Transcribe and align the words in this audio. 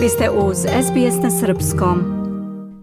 Vi 0.00 0.08
ste 0.08 0.30
uz 0.30 0.56
SBS 0.58 1.22
na 1.22 1.30
Srpskom. 1.30 1.98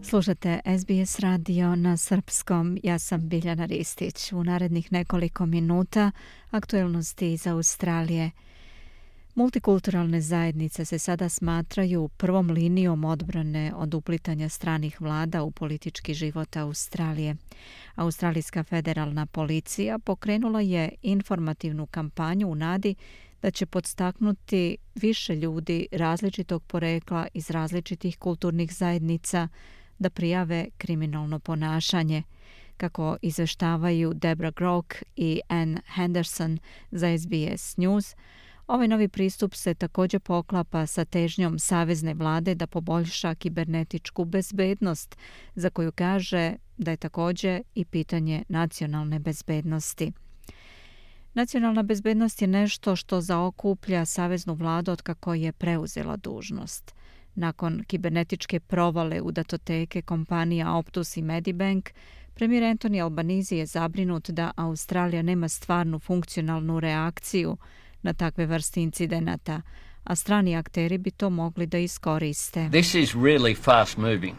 Slušate 0.04 0.60
SBS 0.80 1.20
radio 1.20 1.76
na 1.76 1.98
Srpskom. 1.98 2.78
Ja 2.84 3.00
sam 3.00 3.30
Biljana 3.30 3.66
Ristić. 3.66 4.32
U 4.32 4.44
narednih 4.44 4.92
nekoliko 4.92 5.46
minuta 5.46 6.12
aktuelnosti 6.52 7.34
iz 7.34 7.48
Australije. 7.48 8.32
Multikulturalne 9.36 10.22
zajednice 10.22 10.86
se 10.86 11.00
sada 11.00 11.30
smatraju 11.30 12.08
prvom 12.08 12.50
linijom 12.50 13.06
odbrane 13.06 13.74
od 13.76 13.94
uplitanja 13.94 14.50
stranih 14.50 15.02
vlada 15.02 15.44
u 15.44 15.52
politički 15.52 16.14
život 16.14 16.58
Australije. 16.58 17.36
Australijska 17.96 18.64
federalna 18.64 19.26
policija 19.26 20.00
pokrenula 20.00 20.62
je 20.62 20.92
informativnu 21.02 21.86
kampanju 21.86 22.48
u 22.48 22.56
nadi 22.56 22.96
da 23.42 23.52
će 23.52 23.66
podstaknuti 23.66 24.78
više 24.96 25.36
ljudi 25.36 25.88
različitog 25.92 26.64
porekla 26.64 27.28
iz 27.34 27.50
različitih 27.50 28.18
kulturnih 28.18 28.74
zajednica 28.74 29.48
da 30.00 30.10
prijave 30.10 30.68
kriminalno 30.78 31.40
ponašanje. 31.40 32.24
Kako 32.78 33.18
izveštavaju 33.22 34.14
Debra 34.14 34.52
Grock 34.52 34.94
i 35.16 35.42
Ann 35.48 35.80
Henderson 35.96 36.60
za 36.92 37.18
SBS 37.18 37.78
News, 37.78 38.16
ovaj 38.68 38.88
novi 38.88 39.08
pristup 39.08 39.56
se 39.56 39.74
također 39.74 40.20
poklapa 40.20 40.86
sa 40.86 41.06
težnjom 41.06 41.60
Savezne 41.60 42.14
vlade 42.14 42.56
da 42.56 42.68
poboljša 42.68 43.36
kibernetičku 43.36 44.26
bezbednost, 44.26 45.18
za 45.56 45.70
koju 45.70 45.92
kaže 45.92 46.54
da 46.78 46.92
je 46.92 46.98
također 46.98 47.62
i 47.76 47.86
pitanje 47.86 48.44
nacionalne 48.50 49.20
bezbednosti. 49.20 50.12
Nacionalna 51.38 51.84
bezbednost 51.84 52.42
je 52.42 52.48
nešto 52.48 52.96
što 52.96 53.22
zaokuplja 53.22 54.06
Saveznu 54.06 54.54
vladu 54.54 54.92
od 54.92 55.02
kako 55.02 55.34
je 55.34 55.52
preuzela 55.52 56.16
dužnost. 56.16 56.96
Nakon 57.36 57.84
kibernetičke 57.88 58.60
provale 58.60 59.22
u 59.22 59.32
datoteke 59.32 60.02
kompanija 60.02 60.74
Optus 60.74 61.18
i 61.18 61.22
Medibank, 61.22 61.90
premijer 62.34 62.64
Anthony 62.64 63.04
Albanizi 63.04 63.56
je 63.56 63.66
zabrinut 63.66 64.30
da 64.30 64.52
Australija 64.56 65.22
nema 65.22 65.48
stvarnu 65.48 66.00
funkcionalnu 66.00 66.80
reakciju 66.80 67.58
na 68.02 68.14
takve 68.14 68.46
vrste 68.46 68.82
incidenata, 68.82 69.62
a 70.04 70.16
strani 70.16 70.56
akteri 70.56 70.98
bi 70.98 71.12
to 71.12 71.30
mogli 71.30 71.66
da 71.66 71.78
iskoriste. 71.78 72.70
This 72.72 72.96
is 72.96 73.14
really 73.14 73.56
fast 73.56 73.98
moving. 73.98 74.36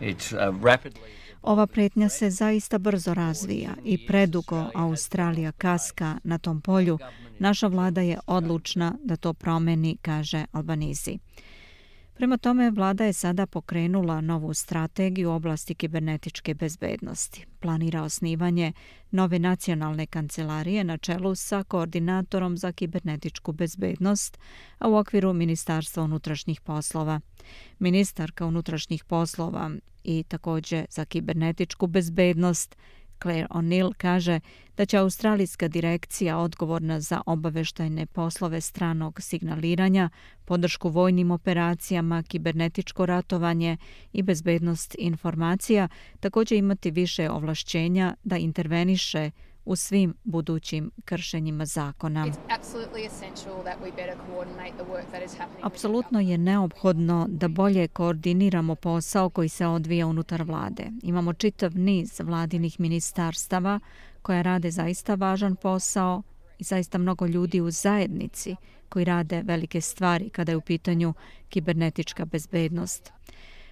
It's 0.00 0.32
uh, 0.32 0.64
rapidly 0.64 1.21
Ova 1.42 1.66
pretnja 1.66 2.08
se 2.08 2.30
zaista 2.30 2.78
brzo 2.78 3.14
razvija 3.14 3.74
i 3.84 4.06
predugo 4.06 4.70
Australija 4.74 5.52
kaska 5.52 6.18
na 6.24 6.38
tom 6.38 6.60
polju. 6.60 6.98
Naša 7.38 7.66
vlada 7.66 8.00
je 8.00 8.18
odlučna 8.26 8.94
da 9.04 9.16
to 9.16 9.32
promeni, 9.32 9.96
kaže 10.02 10.44
Albanizi. 10.52 11.18
Prema 12.22 12.38
tome, 12.38 12.70
vlada 12.70 13.04
je 13.04 13.12
sada 13.12 13.46
pokrenula 13.46 14.20
novu 14.20 14.54
strategiju 14.54 15.30
u 15.30 15.32
oblasti 15.32 15.74
kibernetičke 15.74 16.54
bezbednosti. 16.54 17.46
Planira 17.60 18.02
osnivanje 18.02 18.72
nove 19.10 19.38
nacionalne 19.38 20.06
kancelarije 20.06 20.84
na 20.84 20.96
čelu 20.98 21.34
sa 21.34 21.62
koordinatorom 21.62 22.56
za 22.56 22.72
kibernetičku 22.72 23.52
bezbednost, 23.52 24.38
a 24.78 24.88
u 24.88 24.96
okviru 24.96 25.32
Ministarstva 25.32 26.02
unutrašnjih 26.02 26.60
poslova. 26.60 27.20
Ministarka 27.78 28.46
unutrašnjih 28.46 29.04
poslova 29.04 29.70
i 30.04 30.24
također 30.28 30.86
za 30.90 31.04
kibernetičku 31.04 31.86
bezbednost 31.86 32.76
Claire 33.22 33.46
O'Neill 33.50 33.92
kaže 33.96 34.40
da 34.76 34.86
će 34.86 34.98
Australijska 34.98 35.68
direkcija 35.68 36.38
odgovorna 36.38 37.00
za 37.00 37.20
obaveštajne 37.26 38.06
poslove 38.06 38.60
stranog 38.60 39.20
signaliranja, 39.22 40.10
podršku 40.44 40.88
vojnim 40.88 41.30
operacijama, 41.30 42.22
kibernetičko 42.22 43.06
ratovanje 43.06 43.76
i 44.12 44.22
bezbednost 44.22 44.96
informacija 44.98 45.88
također 46.20 46.58
imati 46.58 46.90
više 46.90 47.30
ovlašćenja 47.30 48.14
da 48.24 48.36
interveniše 48.36 49.30
u 49.64 49.76
svim 49.76 50.14
budućim 50.24 50.90
kršenjima 51.04 51.64
zakona. 51.64 52.26
Apsolutno 55.62 56.20
je 56.20 56.38
neophodno 56.38 57.26
da 57.28 57.48
bolje 57.48 57.88
koordiniramo 57.88 58.74
posao 58.74 59.30
koji 59.30 59.48
se 59.48 59.66
odvija 59.66 60.06
unutar 60.06 60.42
vlade. 60.42 60.86
Imamo 61.02 61.32
čitav 61.32 61.76
niz 61.76 62.20
vladinih 62.20 62.80
ministarstava 62.80 63.80
koja 64.22 64.42
rade 64.42 64.70
zaista 64.70 65.14
važan 65.14 65.56
posao 65.56 66.22
i 66.58 66.64
zaista 66.64 66.98
mnogo 66.98 67.26
ljudi 67.26 67.60
u 67.60 67.70
zajednici 67.70 68.56
koji 68.88 69.04
rade 69.04 69.42
velike 69.44 69.80
stvari 69.80 70.30
kada 70.30 70.52
je 70.52 70.56
u 70.56 70.60
pitanju 70.60 71.14
kibernetička 71.48 72.24
bezbednost. 72.24 73.12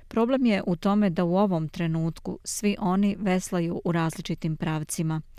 Problem 0.08 0.46
je 0.46 0.62
u 0.66 0.76
tome 0.76 1.10
da 1.10 1.24
u 1.24 1.36
ovom 1.36 1.68
trenutku 1.68 2.38
svi 2.44 2.76
oni 2.78 3.16
veslaju 3.18 3.80
u 3.84 3.92
različitim 3.92 4.56
pravcima– 4.56 5.20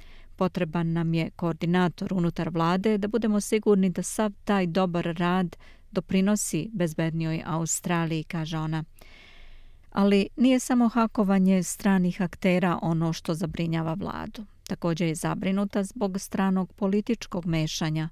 potreban 0.41 0.93
nam 0.93 1.13
je 1.13 1.29
koordinator 1.29 2.13
unutar 2.13 2.49
vlade 2.49 2.97
da 2.97 3.07
budemo 3.07 3.41
sigurni 3.41 3.89
da 3.89 4.03
sav 4.03 4.31
taj 4.43 4.67
dobar 4.67 5.05
rad 5.17 5.57
doprinosi 5.91 6.69
bezbednijoj 6.73 7.43
Australiji, 7.45 8.23
kaže 8.23 8.57
ona. 8.57 8.83
Ali 9.91 10.27
nije 10.37 10.59
samo 10.59 10.87
hakovanje 10.89 11.63
stranih 11.63 12.21
aktera 12.21 12.79
ono 12.81 13.13
što 13.13 13.33
zabrinjava 13.33 13.93
vladu. 13.93 14.45
Također 14.67 15.07
je 15.07 15.15
zabrinuta 15.15 15.83
zbog 15.83 16.19
stranog 16.19 16.73
političkog 16.73 17.45
mešanja. 17.45 18.09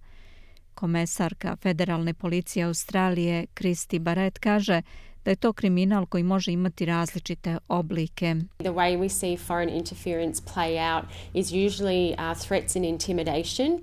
Komesarka 0.73 1.55
Federalne 1.55 2.13
policije 2.13 2.65
Australije 2.65 3.45
Kristi 3.53 3.99
Barrett 3.99 4.37
kaže 4.37 4.81
da 5.29 5.31
je 5.31 5.35
to 5.35 5.53
kriminal 5.53 6.05
koji 6.05 6.23
može 6.23 6.51
imati 6.51 6.85
različite 6.85 7.57
oblike. 7.67 8.35
The 8.57 8.69
way 8.69 8.99
we 8.99 9.09
see 9.09 9.37
foreign 9.37 9.77
interference 9.77 10.41
play 10.55 10.95
out 10.95 11.05
is 11.33 11.51
usually 11.51 12.13
uh, 12.13 12.37
threats 12.47 12.75
and 12.75 12.85
intimidation. 12.85 13.79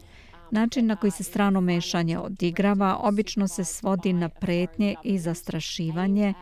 Način 0.50 0.86
na 0.86 0.96
koji 0.96 1.10
se 1.10 1.22
strano 1.22 1.60
mešanje 1.60 2.18
odigrava 2.18 2.96
obično 3.02 3.48
se 3.48 3.64
svodi 3.64 4.12
na 4.12 4.28
pretnje 4.28 4.94
i 5.04 5.18
zastrašivanje 5.18 6.34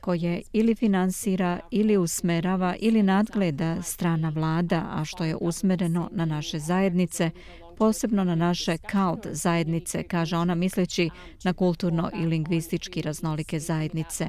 koje 0.00 0.42
ili 0.52 0.74
finansira 0.74 1.60
ili 1.70 1.96
usmerava 1.96 2.74
ili 2.78 3.02
nadgleda 3.02 3.82
strana 3.82 4.28
vlada, 4.28 4.86
a 4.90 5.04
što 5.04 5.24
je 5.24 5.36
usmereno 5.36 6.08
na 6.12 6.24
naše 6.24 6.58
zajednice, 6.58 7.30
posebno 7.82 8.24
na 8.24 8.34
naše 8.34 8.76
cult 8.76 9.26
zajednice, 9.30 10.02
kaže 10.02 10.36
ona 10.36 10.54
misleći 10.54 11.10
na 11.44 11.52
kulturno 11.52 12.10
i 12.14 12.26
lingvistički 12.26 13.02
raznolike 13.02 13.60
zajednice. 13.60 14.26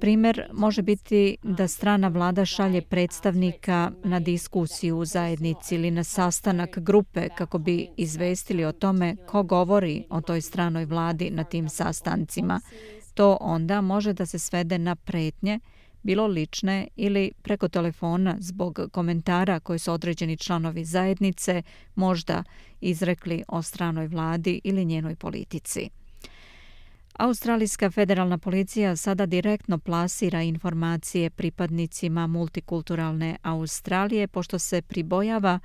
Primer 0.00 0.48
može 0.52 0.82
biti 0.82 1.36
da 1.42 1.68
strana 1.68 2.08
vlada 2.08 2.44
šalje 2.44 2.82
predstavnika 2.82 3.90
na 4.04 4.20
diskusiju 4.20 4.98
u 4.98 5.04
zajednici 5.04 5.74
ili 5.74 5.90
na 5.90 6.04
sastanak 6.04 6.78
grupe 6.78 7.28
kako 7.28 7.58
bi 7.58 7.88
izvestili 7.96 8.64
o 8.64 8.72
tome 8.72 9.16
ko 9.26 9.42
govori 9.42 10.04
o 10.10 10.20
toj 10.20 10.40
stranoj 10.40 10.84
vladi 10.84 11.30
na 11.30 11.44
tim 11.44 11.68
sastancima. 11.68 12.60
To 13.14 13.36
onda 13.40 13.80
može 13.80 14.12
da 14.12 14.26
se 14.26 14.38
svede 14.38 14.78
na 14.78 14.96
pretnje, 14.96 15.60
bilo 16.02 16.26
lične 16.26 16.88
ili 16.96 17.32
preko 17.42 17.68
telefona 17.68 18.36
zbog 18.38 18.78
komentara 18.92 19.60
koje 19.60 19.78
su 19.78 19.92
određeni 19.92 20.36
članovi 20.36 20.84
zajednice 20.84 21.62
možda 21.94 22.44
izrekli 22.80 23.42
o 23.48 23.62
stranoj 23.62 24.06
vladi 24.06 24.60
ili 24.64 24.84
njenoj 24.84 25.16
politici. 25.16 25.90
Australijska 27.20 27.90
federalna 27.90 28.38
policija 28.38 28.96
sada 28.96 29.26
direktno 29.26 29.78
plasira 29.78 30.42
informacije 30.42 31.30
pripadnicima 31.30 32.26
multikulturalne 32.26 33.36
Australije 33.42 34.28
pošto 34.28 34.58
se 34.58 34.82
pribojava 34.82 35.58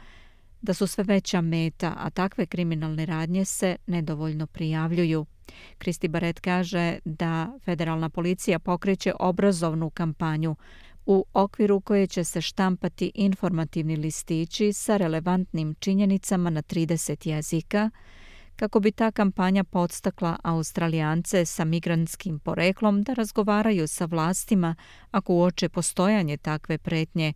da 0.65 0.73
su 0.73 0.87
sve 0.87 1.03
veća 1.03 1.41
meta, 1.41 1.93
a 1.97 2.09
takve 2.09 2.45
kriminalne 2.45 3.05
radnje 3.05 3.45
se 3.45 3.75
nedovoljno 3.87 4.47
prijavljuju. 4.47 5.25
Kristi 5.77 6.07
Baret 6.07 6.39
kaže 6.39 6.99
da 7.05 7.57
federalna 7.65 8.09
policija 8.09 8.59
pokreće 8.59 9.13
obrazovnu 9.19 9.89
kampanju 9.89 10.55
u 11.05 11.25
okviru 11.33 11.81
koje 11.81 12.07
će 12.07 12.23
se 12.23 12.41
štampati 12.41 13.11
informativni 13.15 13.95
listići 13.95 14.73
sa 14.73 14.97
relevantnim 14.97 15.75
činjenicama 15.79 16.49
na 16.49 16.61
30 16.61 17.27
jezika, 17.27 17.89
kako 18.55 18.79
bi 18.79 18.91
ta 18.91 19.11
kampanja 19.11 19.63
podstakla 19.63 20.37
Australijance 20.43 21.45
sa 21.45 21.65
migrantskim 21.65 22.39
poreklom 22.39 23.03
da 23.03 23.13
razgovaraju 23.13 23.87
sa 23.87 24.05
vlastima 24.05 24.75
ako 25.11 25.33
uoče 25.33 25.69
postojanje 25.69 26.37
takve 26.37 26.77
pretnje 26.77 27.33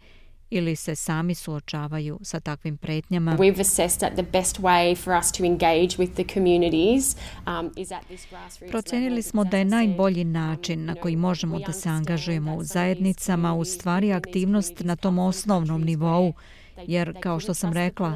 ili 0.50 0.76
se 0.76 0.96
sami 0.96 1.36
suočavaju 1.36 2.20
sa 2.22 2.40
takvim 2.40 2.78
pretnjama. 2.78 3.38
We've 3.38 3.62
assessed 3.62 4.00
that 4.00 4.14
the 4.14 4.32
best 4.32 4.60
way 4.60 4.96
for 4.96 5.14
us 5.18 5.32
to 5.32 5.44
engage 5.44 5.98
with 5.98 6.14
the 6.14 6.24
communities 6.34 7.16
um, 7.48 7.72
is 7.76 7.92
at 7.92 8.06
this 8.06 8.28
grassroots 8.32 8.72
Procenili 8.72 9.22
smo 9.22 9.44
da 9.44 9.58
je 9.58 9.66
najbolji 9.66 10.24
način 10.24 10.86
na 10.86 10.96
koji 10.96 11.16
možemo 11.16 11.60
da 11.60 11.74
se 11.74 11.90
angažujemo 11.90 12.56
u 12.56 12.64
zajednicama 12.64 13.54
u 13.54 13.66
stvari 13.66 14.14
aktivnost 14.14 14.80
na 14.80 14.96
tom 14.96 15.20
osnovnom 15.20 15.82
nivou, 15.82 16.34
jer 16.88 17.14
kao 17.20 17.40
što 17.40 17.54
sam 17.54 17.74
rekla, 17.74 18.16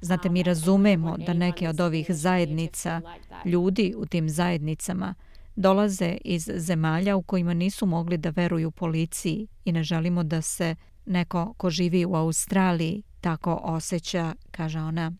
znate 0.00 0.28
mi 0.28 0.42
razumemo 0.42 1.16
da 1.26 1.32
neke 1.32 1.68
od 1.68 1.80
ovih 1.80 2.06
zajednica, 2.08 3.00
ljudi 3.44 3.94
u 3.96 4.06
tim 4.06 4.28
zajednicama, 4.28 5.14
dolaze 5.56 6.16
iz 6.24 6.50
zemalja 6.54 7.16
u 7.16 7.22
kojima 7.22 7.54
nisu 7.54 7.86
mogli 7.86 8.16
da 8.16 8.30
veruju 8.30 8.70
policiji 8.70 9.46
i 9.64 9.72
ne 9.72 9.82
želimo 9.82 10.22
da 10.22 10.42
se 10.42 10.74
neko 11.06 11.54
ko 11.56 11.70
živi 11.70 12.04
u 12.04 12.14
Australiji 12.14 13.02
tako 13.20 13.60
osjeća, 13.62 14.34
kaže 14.50 14.78
ona. 14.78 15.12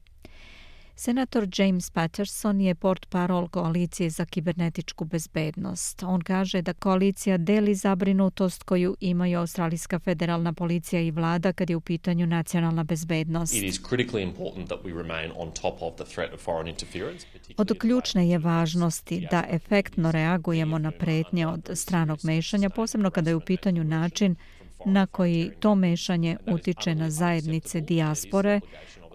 Senator 1.00 1.48
James 1.56 1.90
Patterson 1.90 2.60
je 2.60 2.74
port 2.74 3.06
parol 3.06 3.48
koalicije 3.48 4.10
za 4.10 4.24
kibernetičku 4.24 5.04
bezbednost. 5.04 6.02
On 6.02 6.20
kaže 6.20 6.62
da 6.62 6.72
koalicija 6.72 7.38
deli 7.38 7.74
zabrinutost 7.74 8.62
koju 8.62 8.96
imaju 9.00 9.38
Australijska 9.38 9.98
federalna 9.98 10.52
policija 10.52 11.00
i 11.00 11.10
vlada 11.10 11.52
kad 11.52 11.70
je 11.70 11.76
u 11.76 11.80
pitanju 11.80 12.26
nacionalna 12.26 12.84
bezbednost. 12.84 13.54
Od 17.56 17.78
ključne 17.78 18.28
je 18.28 18.38
važnosti 18.38 19.26
da 19.30 19.44
efektno 19.50 20.12
reagujemo 20.12 20.78
na 20.78 20.90
pretnje 20.90 21.46
od 21.46 21.70
stranog 21.74 22.18
mešanja, 22.22 22.70
posebno 22.70 23.10
kada 23.10 23.30
je 23.30 23.36
u 23.36 23.40
pitanju 23.40 23.84
način 23.84 24.36
na 24.86 25.06
koji 25.06 25.50
to 25.60 25.74
mešanje 25.74 26.36
utiče 26.46 26.94
na 26.94 27.10
zajednice 27.10 27.80
dijaspore, 27.80 28.60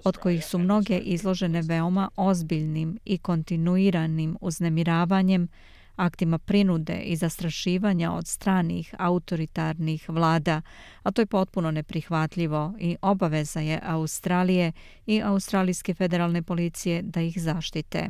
od 0.03 0.17
kojih 0.17 0.45
su 0.45 0.57
mnoge 0.57 0.97
izložene 0.97 1.62
veoma 1.62 2.09
ozbiljnim 2.15 3.00
i 3.06 3.17
kontinuiranim 3.17 4.38
uznemiravanjem, 4.41 5.47
aktima 5.95 6.38
prinude 6.38 6.95
i 6.95 7.15
zastrašivanja 7.15 8.12
od 8.12 8.27
stranih 8.27 8.95
autoritarnih 8.97 10.09
vlada, 10.09 10.62
a 11.03 11.12
to 11.12 11.21
je 11.21 11.25
potpuno 11.25 11.71
neprihvatljivo 11.71 12.73
i 12.79 12.97
obaveza 13.01 13.59
je 13.59 13.79
Australije 13.83 14.71
i 15.06 15.21
Australijske 15.21 15.94
federalne 15.94 16.41
policije 16.41 17.01
da 17.01 17.21
ih 17.21 17.41
zaštite. 17.41 18.09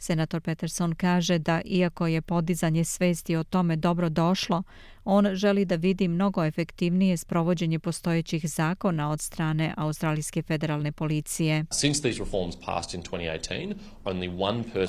Senator 0.00 0.40
Peterson 0.40 0.94
kaže 0.94 1.38
da 1.38 1.60
iako 1.64 2.06
je 2.06 2.20
podizanje 2.20 2.84
svesti 2.84 3.36
o 3.36 3.44
tome 3.44 3.76
dobro 3.76 4.08
došlo, 4.08 4.62
on 5.04 5.34
želi 5.34 5.64
da 5.64 5.76
vidi 5.76 6.08
mnogo 6.08 6.44
efektivnije 6.44 7.16
sprovođenje 7.16 7.78
postojećih 7.78 8.50
zakona 8.50 9.10
od 9.10 9.20
strane 9.20 9.74
Australijske 9.76 10.42
federalne 10.42 10.92
policije. 10.92 11.64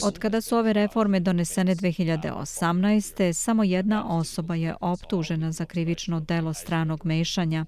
Od 0.04 0.20
kada 0.20 0.42
su 0.42 0.58
ove 0.58 0.74
reforme 0.74 1.20
donesene 1.20 1.76
2018. 1.76 3.34
samo 3.34 3.64
jedna 3.64 4.18
osoba 4.18 4.56
je 4.56 4.76
optužena 4.82 5.52
za 5.52 5.66
krivično 5.66 6.20
delo 6.20 6.54
stranog 6.54 7.06
mešanja 7.06 7.66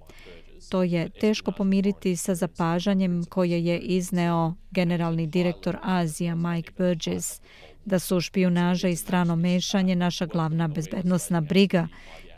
to 0.70 0.84
je 0.84 1.10
teško 1.10 1.52
pomiriti 1.52 2.16
sa 2.16 2.36
zapažanjem 2.36 3.26
koje 3.26 3.66
je 3.66 3.80
izneo 3.80 4.54
generalni 4.72 5.28
direktor 5.28 5.78
Azija 5.82 6.36
Mike 6.36 6.72
Burgess, 6.78 7.42
da 7.86 8.00
su 8.00 8.22
špionaža 8.22 8.88
i 8.88 8.96
strano 8.96 9.36
mešanje 9.36 9.96
naša 9.96 10.26
glavna 10.26 10.68
bezbednostna 10.68 11.42
briga 11.42 11.88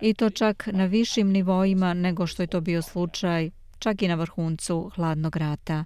i 0.01 0.13
to 0.13 0.29
čak 0.29 0.69
na 0.71 0.85
višim 0.85 1.31
nivoima 1.31 1.93
nego 1.93 2.27
što 2.27 2.43
je 2.43 2.47
to 2.47 2.61
bio 2.61 2.81
slučaj 2.81 3.49
čak 3.85 4.01
i 4.01 4.07
na 4.07 4.15
vrhuncu 4.15 4.91
hladnog 4.95 5.35
rata. 5.35 5.85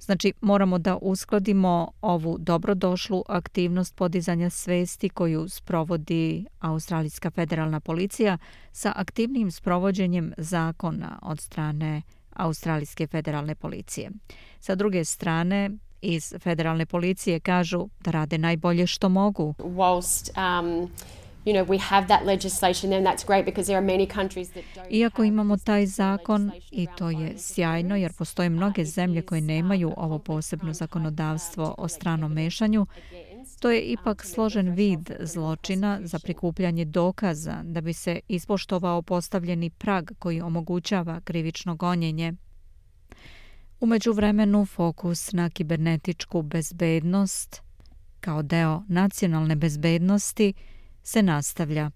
Znači, 0.00 0.32
moramo 0.40 0.78
da 0.78 0.96
uskladimo 0.96 1.92
ovu 2.00 2.36
dobrodošlu 2.38 3.24
aktivnost 3.28 3.96
podizanja 3.96 4.50
svesti 4.50 5.08
koju 5.08 5.48
sprovodi 5.48 6.46
Australijska 6.60 7.30
federalna 7.30 7.80
policija 7.80 8.38
sa 8.72 8.92
aktivnim 8.96 9.50
sprovođenjem 9.50 10.32
zakona 10.36 11.18
od 11.22 11.40
strane 11.40 12.02
Australijske 12.32 13.06
federalne 13.06 13.54
policije. 13.54 14.10
Sa 14.60 14.74
druge 14.74 15.04
strane, 15.04 15.70
iz 16.02 16.34
federalne 16.38 16.86
policije 16.86 17.40
kažu 17.40 17.88
da 18.00 18.10
rade 18.10 18.38
najbolje 18.38 18.86
što 18.86 19.08
mogu. 19.08 19.54
Whilst, 19.58 20.30
um, 20.36 20.90
Iako 24.90 25.24
imamo 25.24 25.56
taj 25.56 25.86
zakon 25.86 26.50
i 26.70 26.86
to 26.98 27.10
je 27.10 27.34
sjajno 27.38 27.96
jer 27.96 28.12
postoje 28.12 28.48
mnoge 28.48 28.84
zemlje 28.84 29.22
koje 29.22 29.40
nemaju 29.40 29.92
ovo 29.96 30.18
posebno 30.18 30.72
zakonodavstvo 30.72 31.74
o 31.78 31.88
stranom 31.88 32.32
mešanju, 32.32 32.86
to 33.60 33.70
je 33.70 33.80
ipak 33.80 34.24
složen 34.24 34.70
vid 34.70 35.10
zločina 35.20 36.00
za 36.02 36.18
prikupljanje 36.18 36.84
dokaza 36.84 37.62
da 37.62 37.80
bi 37.80 37.92
se 37.92 38.20
ispoštovao 38.28 39.02
postavljeni 39.02 39.70
prag 39.70 40.10
koji 40.18 40.40
omogućava 40.40 41.20
krivično 41.20 41.74
gonjenje. 41.74 42.32
Umeđu 43.80 44.12
vremenu 44.12 44.66
fokus 44.66 45.32
na 45.32 45.50
kibernetičku 45.50 46.42
bezbednost 46.42 47.62
kao 48.20 48.42
deo 48.42 48.82
nacionalne 48.88 49.56
bezbednosti 49.56 50.54
se 51.02 51.22
nastavlja. 51.22 51.90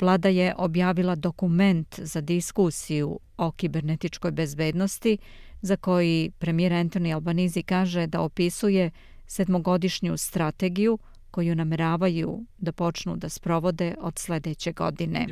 Vlada 0.00 0.28
je 0.28 0.54
objavila 0.58 1.14
dokument 1.14 2.00
za 2.00 2.20
diskusiju 2.20 3.20
o 3.36 3.50
kibernetičkoj 3.50 4.30
bezbednosti 4.30 5.18
za 5.62 5.76
koji 5.76 6.30
premijer 6.38 6.72
Anthony 6.72 7.14
Albanizi 7.14 7.62
kaže 7.62 8.06
da 8.06 8.20
opisuje 8.20 8.90
sedmogodišnju 9.26 10.16
strategiju 10.16 10.98
koju 11.30 11.54
nameravaju 11.54 12.44
da 12.58 12.72
počnu 12.72 13.16
da 13.16 13.28
sprovode 13.28 13.94
od 14.00 14.18
sljedeće 14.18 14.72
godine. 14.72 15.26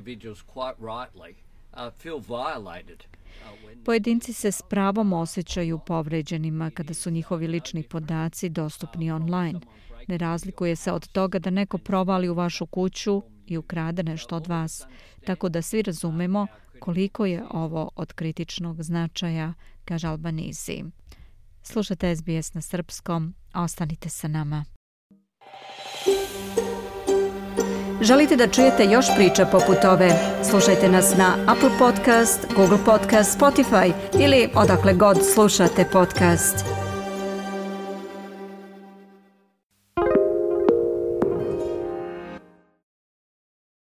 Pojedinci 3.84 4.32
se 4.32 4.52
s 4.52 4.62
pravom 4.62 5.12
osjećaju 5.12 5.78
povređenima 5.78 6.70
kada 6.70 6.94
su 6.94 7.10
njihovi 7.10 7.46
lični 7.46 7.82
podaci 7.82 8.48
dostupni 8.48 9.12
online 9.12 9.60
ne 10.08 10.18
razlikuje 10.18 10.76
se 10.76 10.92
od 10.92 11.08
toga 11.08 11.38
da 11.38 11.50
neko 11.50 11.78
provali 11.78 12.28
u 12.28 12.34
vašu 12.34 12.66
kuću 12.66 13.22
i 13.46 13.58
ukrade 13.58 14.02
nešto 14.02 14.36
od 14.36 14.46
vas. 14.46 14.82
Tako 15.26 15.48
da 15.48 15.62
svi 15.62 15.82
razumemo 15.82 16.46
koliko 16.80 17.26
je 17.26 17.44
ovo 17.50 17.90
od 17.96 18.12
kritičnog 18.12 18.82
značaja, 18.82 19.54
kaže 19.84 20.08
Albanizi. 20.08 20.84
Slušajte 21.62 22.16
SBS 22.16 22.54
na 22.54 22.60
srpskom, 22.60 23.34
ostanite 23.54 24.08
sa 24.08 24.28
nama. 24.28 24.64
Želite 28.00 28.36
da 28.36 28.48
čujete 28.48 28.84
još 28.84 29.06
priča 29.16 29.46
poput 29.46 29.84
ove? 29.84 30.10
Slušajte 30.50 30.88
nas 30.88 31.16
na 31.16 31.36
Apple 31.46 31.78
Podcast, 31.78 32.46
Google 32.56 32.78
Podcast, 32.84 33.38
Spotify 33.40 33.92
ili 34.20 34.48
odakle 34.54 34.94
god 34.94 35.18
slušate 35.34 35.84
podcast. 35.92 36.83